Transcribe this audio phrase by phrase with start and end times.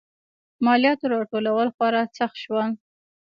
[0.65, 2.69] مالیاتو راټولول خورا سخت شول.